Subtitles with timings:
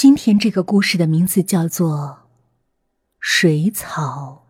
[0.00, 2.20] 今天这个故事的名字叫做
[3.18, 4.44] 《水草》。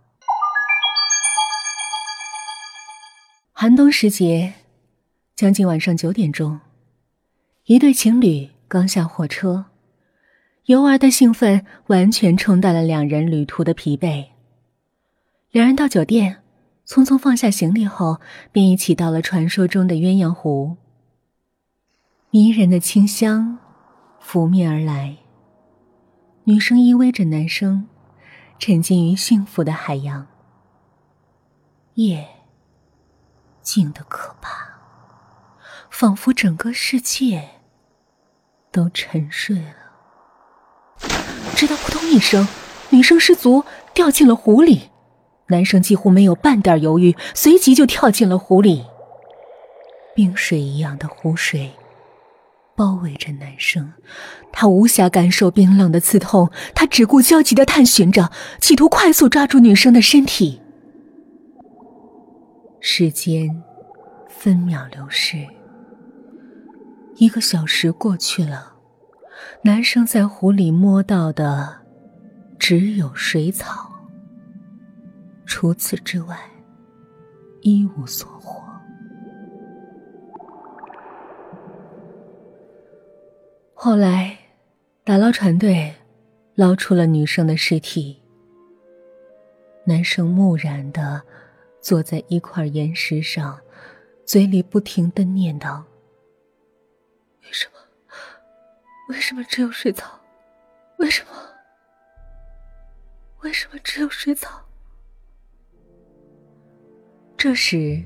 [3.55, 4.53] 寒冬时节，
[5.35, 6.61] 将近晚上九点钟，
[7.65, 9.65] 一对情侣刚下火车，
[10.67, 14.27] 游玩的兴奋完全冲淡了两人旅途的疲惫。
[15.51, 16.43] 两人到酒店，
[16.87, 18.21] 匆匆放下行李后，
[18.53, 20.77] 便一起到了传说中的鸳鸯湖。
[22.29, 23.59] 迷人的清香
[24.21, 25.17] 拂面而来，
[26.49, 27.87] 女生依偎着男生，
[28.59, 30.27] 沉浸于幸福的海洋。
[31.97, 32.27] 夜
[33.61, 34.79] 静得可怕，
[35.91, 37.51] 仿佛整个世界
[38.73, 39.75] 都沉睡了。
[41.55, 42.49] 直到扑通一声，
[42.89, 44.89] 女生失足掉进了湖里，
[45.49, 48.87] 男生几乎没有半点犹豫，随即就跳进了湖里。
[50.15, 51.75] 冰水一样的湖水。
[52.79, 53.93] 包围着男生，
[54.53, 60.63] 他无暇感受冰冷的刺痛，他只顾焦急的探寻着，企图快速抓住女生的身体。
[62.79, 63.65] 时间
[64.29, 65.45] 分秒流逝，
[67.17, 68.75] 一个小时过去了，
[69.63, 71.79] 男生在湖里摸到的
[72.61, 73.91] 只有水草，
[75.45, 76.39] 除此之外
[77.63, 78.68] 一无所获。
[83.81, 84.37] 后来，
[85.05, 85.95] 打捞船队
[86.57, 88.21] 捞出了女生的尸体。
[89.85, 91.23] 男生木然的
[91.81, 93.57] 坐在一块岩石上，
[94.27, 95.81] 嘴里不停的念叨
[97.45, 97.75] ：“为什么？
[99.11, 100.19] 为什么只有水草？
[100.97, 101.31] 为什么？
[103.43, 104.61] 为什么只有水草？”
[107.39, 108.03] 这时，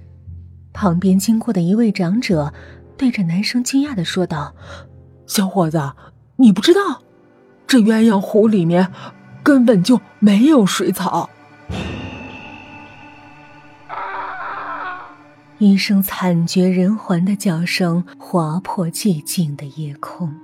[0.74, 2.52] 旁边经过的一位长者
[2.98, 4.54] 对着男生惊讶的说道。
[5.32, 5.92] 小伙子，
[6.36, 7.00] 你不知道，
[7.66, 8.92] 这鸳鸯湖里面
[9.42, 11.30] 根本就没有水草。
[15.56, 20.34] 一声惨绝人寰的叫声划破寂静的夜空，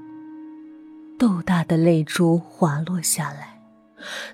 [1.19, 3.61] 豆大的泪珠滑落下来，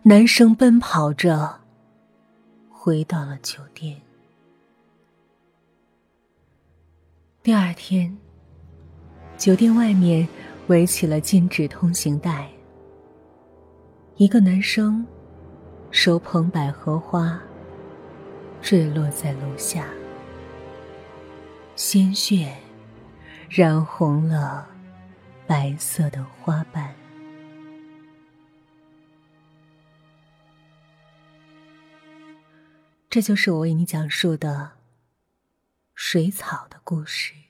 [0.05, 1.63] 男生奔跑着
[2.71, 4.01] 回到了酒店。
[7.43, 8.17] 第二天，
[9.37, 10.29] 酒店外面。
[10.69, 12.51] 围起了禁止通行带。
[14.17, 15.07] 一个男生
[15.91, 17.41] 手捧百合花，
[18.63, 19.87] 坠落在楼下，
[21.77, 22.57] 鲜血
[23.49, 24.69] 染红了
[25.47, 26.95] 白色的花瓣。
[33.11, 34.73] 这就是我为你讲述的
[35.95, 37.44] 水草的故事。